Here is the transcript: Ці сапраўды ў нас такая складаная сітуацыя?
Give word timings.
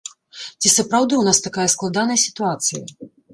Ці 0.61 0.71
сапраўды 0.77 1.13
ў 1.17 1.23
нас 1.27 1.41
такая 1.47 1.67
складаная 1.75 2.17
сітуацыя? 2.25 2.83